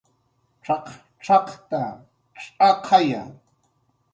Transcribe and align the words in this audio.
"cx""aqcx""aqta, 0.65 1.83
cx'aqaya" 2.43 3.23